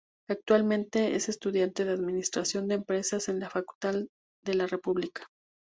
[0.27, 3.93] Actualmente es estudiante de administración de empresas en la facultad
[4.43, 5.27] de la República.